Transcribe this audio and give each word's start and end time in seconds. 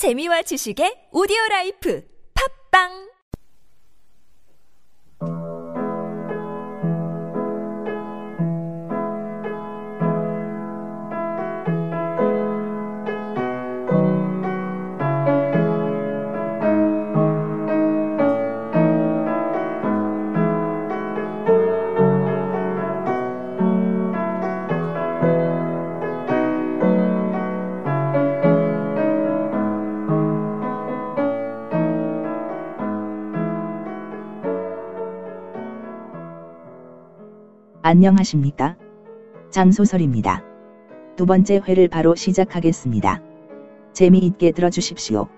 재미와 0.00 0.40
지식의 0.48 1.12
오디오 1.12 1.36
라이프. 1.50 2.00
팝빵 2.32 3.09
안녕하십니까? 37.82 38.76
장소설입니다. 39.50 40.44
두 41.16 41.24
번째 41.24 41.62
회를 41.66 41.88
바로 41.88 42.14
시작하겠습니다. 42.14 43.22
재미있게 43.94 44.52
들어주십시오. 44.52 45.28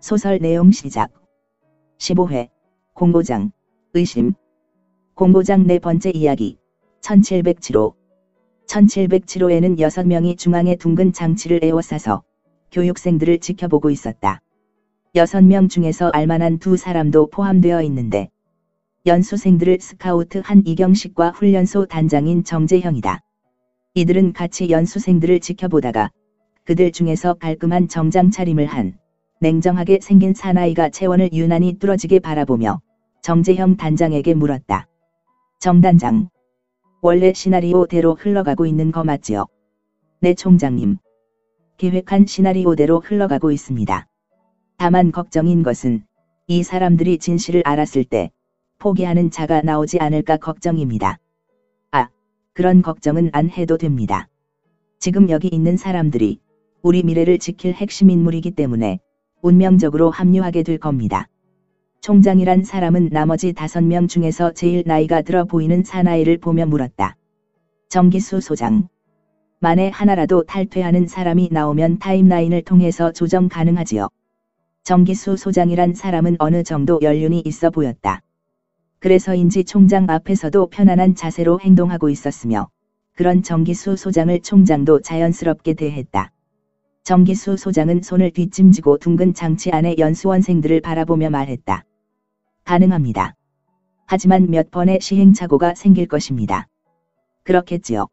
소설 0.00 0.40
내용 0.40 0.72
시작. 0.72 1.12
15회, 1.98 2.48
공보장, 2.94 3.52
의심. 3.94 4.32
공보장 5.14 5.68
네 5.68 5.78
번째 5.78 6.10
이야기, 6.10 6.58
1707호. 7.00 7.94
1707호에는 8.66 9.78
6명이 9.78 10.36
중앙에 10.36 10.74
둥근 10.74 11.12
장치를 11.12 11.60
에워싸서 11.62 12.24
교육생들을 12.72 13.38
지켜보고 13.38 13.90
있었다. 13.90 14.40
6명 15.14 15.70
중에서 15.70 16.08
알만한 16.08 16.58
두 16.58 16.76
사람도 16.76 17.28
포함되어 17.30 17.82
있는데 17.82 18.30
연수생들을 19.06 19.78
스카우트 19.80 20.42
한 20.44 20.62
이경식과 20.66 21.30
훈련소 21.30 21.86
단장인 21.86 22.42
정재형이다. 22.42 23.20
이들은 23.94 24.32
같이 24.32 24.70
연수생들을 24.70 25.40
지켜보다가 25.40 26.10
그들 26.64 26.90
중에서 26.90 27.34
깔끔한 27.34 27.88
정장 27.88 28.30
차림을 28.30 28.66
한 28.66 28.98
냉정하게 29.40 30.00
생긴 30.02 30.34
사나이가 30.34 30.88
채원을 30.90 31.30
유난히 31.32 31.78
뚫어지게 31.78 32.18
바라보며 32.18 32.80
정재형 33.22 33.76
단장에게 33.76 34.34
물었다. 34.34 34.88
정 35.60 35.80
단장. 35.80 36.28
원래 37.00 37.32
시나리오대로 37.32 38.16
흘러가고 38.16 38.66
있는 38.66 38.90
거 38.90 39.04
맞지요? 39.04 39.46
네 40.20 40.34
총장님. 40.34 40.98
계획한 41.76 42.26
시나리오대로 42.26 42.98
흘러가고 42.98 43.52
있습니다. 43.52 44.08
다만 44.76 45.12
걱정인 45.12 45.62
것은 45.62 46.02
이 46.48 46.64
사람들이 46.64 47.18
진실을 47.18 47.62
알았을 47.64 48.02
때 48.04 48.30
포기하는 48.78 49.30
자가 49.32 49.60
나오지 49.60 49.98
않을까 49.98 50.36
걱정입니다. 50.36 51.18
아, 51.90 52.08
그런 52.52 52.80
걱정은 52.80 53.30
안 53.32 53.50
해도 53.50 53.76
됩니다. 53.76 54.28
지금 55.00 55.30
여기 55.30 55.48
있는 55.48 55.76
사람들이 55.76 56.38
우리 56.82 57.02
미래를 57.02 57.38
지킬 57.38 57.74
핵심 57.74 58.08
인물이기 58.08 58.52
때문에 58.52 59.00
운명적으로 59.42 60.10
합류하게 60.10 60.62
될 60.62 60.78
겁니다. 60.78 61.28
총장이란 62.00 62.62
사람은 62.62 63.08
나머지 63.10 63.52
다섯 63.52 63.82
명 63.82 64.06
중에서 64.06 64.52
제일 64.52 64.84
나이가 64.86 65.22
들어 65.22 65.44
보이는 65.44 65.82
사나이를 65.82 66.38
보며 66.38 66.64
물었다. 66.64 67.16
정기수 67.88 68.40
소장. 68.40 68.88
만에 69.58 69.90
하나라도 69.90 70.44
탈퇴하는 70.44 71.08
사람이 71.08 71.48
나오면 71.50 71.98
타임라인을 71.98 72.62
통해서 72.62 73.10
조정 73.10 73.48
가능하지요. 73.48 74.08
정기수 74.84 75.36
소장이란 75.36 75.94
사람은 75.94 76.36
어느 76.38 76.62
정도 76.62 77.00
연륜이 77.02 77.42
있어 77.44 77.70
보였다. 77.70 78.22
그래서인지 79.00 79.64
총장 79.64 80.06
앞에서도 80.08 80.68
편안한 80.70 81.14
자세로 81.14 81.60
행동하고 81.60 82.08
있었으며 82.08 82.68
그런 83.14 83.42
정기수 83.42 83.96
소장을 83.96 84.40
총장도 84.40 85.02
자연스럽게 85.02 85.74
대했다. 85.74 86.32
정기수 87.04 87.56
소장은 87.56 88.02
손을 88.02 88.32
뒷짐지고 88.32 88.98
둥근 88.98 89.34
장치 89.34 89.70
안에 89.70 89.96
연수원생들을 89.98 90.80
바라보며 90.80 91.30
말했다. 91.30 91.84
가능합니다. 92.64 93.34
하지만 94.06 94.50
몇 94.50 94.70
번의 94.70 95.00
시행착오가 95.00 95.74
생길 95.74 96.06
것입니다. 96.06 96.66
그렇겠지요. 97.44 98.08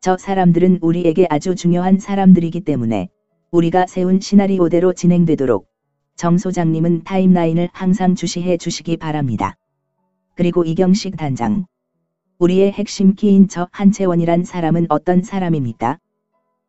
저 0.00 0.16
사람들은 0.16 0.80
우리에게 0.82 1.26
아주 1.30 1.54
중요한 1.54 1.98
사람들이기 1.98 2.62
때문에 2.62 3.08
우리가 3.50 3.86
세운 3.86 4.20
시나리오대로 4.20 4.92
진행되도록 4.92 5.68
정 6.16 6.38
소장님은 6.38 7.04
타임라인을 7.04 7.68
항상 7.72 8.14
주시해 8.14 8.56
주시기 8.56 8.96
바랍니다. 8.96 9.56
그리고 10.38 10.62
이경식 10.62 11.16
단장. 11.16 11.66
우리의 12.38 12.70
핵심 12.70 13.16
키인 13.16 13.48
저 13.48 13.66
한채원이란 13.72 14.44
사람은 14.44 14.86
어떤 14.88 15.24
사람입니까? 15.24 15.98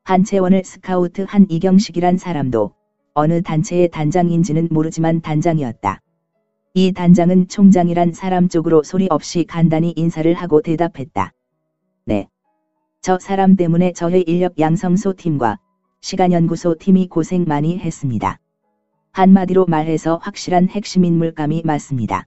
한채원을 0.05 0.63
스카우트 0.63 1.23
한 1.29 1.45
이경식이란 1.47 2.17
사람도 2.17 2.73
어느 3.13 3.43
단체의 3.43 3.89
단장인지는 3.89 4.69
모르지만 4.71 5.21
단장이었다. 5.21 6.01
이 6.73 6.93
단장은 6.93 7.47
총장이란 7.47 8.13
사람 8.13 8.49
쪽으로 8.49 8.81
소리 8.81 9.05
없이 9.11 9.45
간단히 9.47 9.93
인사를 9.95 10.33
하고 10.33 10.63
대답했다. 10.63 11.31
네. 12.05 12.27
저 13.01 13.19
사람 13.19 13.55
때문에 13.55 13.93
저의 13.93 14.23
인력 14.23 14.57
양성소 14.57 15.13
팀과 15.13 15.59
시간연구소 16.01 16.77
팀이 16.79 17.07
고생 17.07 17.45
많이 17.47 17.77
했습니다. 17.77 18.39
한마디로 19.11 19.67
말해서 19.67 20.17
확실한 20.17 20.69
핵심 20.69 21.05
인물감이 21.05 21.61
맞습니다. 21.65 22.25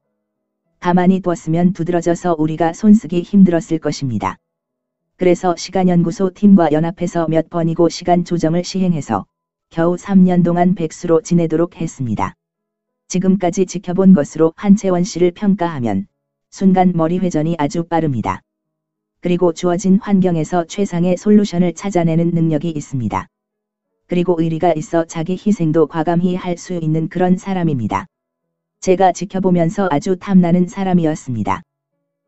가만히 0.82 1.20
뒀으면 1.20 1.74
두드러져서 1.74 2.34
우리가 2.40 2.72
손쓰기 2.72 3.22
힘들었을 3.22 3.78
것입니다. 3.78 4.38
그래서 5.16 5.54
시간연구소 5.54 6.32
팀과 6.34 6.72
연합해서 6.72 7.28
몇 7.28 7.48
번이고 7.50 7.88
시간 7.88 8.24
조정을 8.24 8.64
시행해서 8.64 9.24
겨우 9.70 9.94
3년 9.94 10.42
동안 10.42 10.74
백수로 10.74 11.22
지내도록 11.22 11.76
했습니다. 11.76 12.34
지금까지 13.06 13.66
지켜본 13.66 14.12
것으로 14.12 14.54
한채원 14.56 15.04
씨를 15.04 15.30
평가하면 15.30 16.08
순간 16.50 16.90
머리 16.96 17.18
회전이 17.18 17.54
아주 17.60 17.84
빠릅니다. 17.84 18.40
그리고 19.20 19.52
주어진 19.52 20.00
환경에서 20.02 20.64
최상의 20.64 21.16
솔루션을 21.16 21.74
찾아내는 21.74 22.32
능력이 22.32 22.68
있습니다. 22.70 23.28
그리고 24.08 24.34
의리가 24.40 24.72
있어 24.72 25.04
자기 25.04 25.34
희생도 25.34 25.86
과감히 25.86 26.34
할 26.34 26.58
수 26.58 26.74
있는 26.74 27.08
그런 27.08 27.36
사람입니다. 27.36 28.08
제가 28.82 29.12
지켜보면서 29.12 29.86
아주 29.92 30.16
탐나는 30.16 30.66
사람이었습니다. 30.66 31.62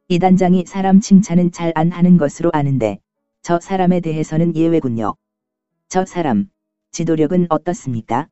이 0.06 0.18
단장이 0.20 0.66
사람 0.66 1.00
칭찬은 1.00 1.50
잘 1.50 1.72
안 1.74 1.90
하는 1.90 2.16
것으로 2.16 2.50
아는데 2.52 3.00
저 3.42 3.58
사람에 3.58 3.98
대해서는 3.98 4.54
예외군요. 4.54 5.16
저 5.88 6.04
사람, 6.06 6.48
지도력은 6.92 7.48
어떻습니까? 7.50 8.28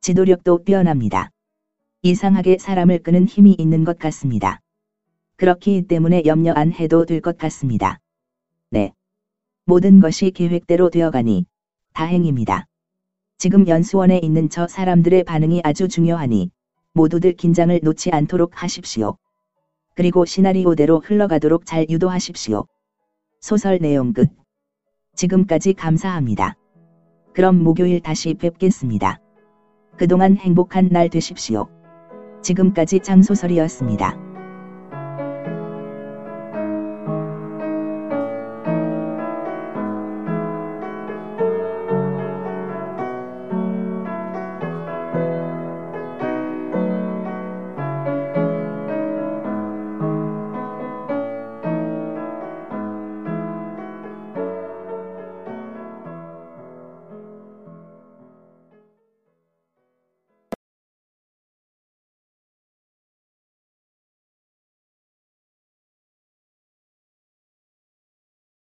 지도력도 0.00 0.64
뛰어납니다. 0.64 1.30
이상하게 2.02 2.58
사람을 2.58 3.04
끄는 3.04 3.26
힘이 3.26 3.54
있는 3.56 3.84
것 3.84 4.00
같습니다. 4.00 4.58
그렇기 5.36 5.82
때문에 5.86 6.24
염려 6.26 6.54
안 6.54 6.72
해도 6.72 7.04
될 7.06 7.20
것 7.20 7.38
같습니다. 7.38 8.00
네. 8.70 8.92
모든 9.64 10.00
것이 10.00 10.32
계획대로 10.32 10.90
되어가니 10.90 11.46
다행입니다. 11.92 12.66
지금 13.38 13.68
연수원에 13.68 14.18
있는 14.18 14.50
저 14.50 14.66
사람들의 14.66 15.22
반응이 15.22 15.60
아주 15.62 15.86
중요하니 15.86 16.50
모두들 16.94 17.32
긴장을 17.32 17.78
놓지 17.82 18.10
않도록 18.12 18.62
하십시오. 18.62 19.16
그리고 19.94 20.24
시나리오대로 20.24 21.00
흘러가도록 21.00 21.66
잘 21.66 21.86
유도하십시오. 21.88 22.66
소설 23.40 23.78
내용 23.78 24.12
끝. 24.12 24.28
지금까지 25.16 25.74
감사합니다. 25.74 26.56
그럼 27.32 27.62
목요일 27.62 28.00
다시 28.00 28.34
뵙겠습니다. 28.34 29.20
그동안 29.96 30.36
행복한 30.36 30.88
날 30.88 31.10
되십시오. 31.10 31.68
지금까지 32.42 33.00
장소설이었습니다. 33.00 34.23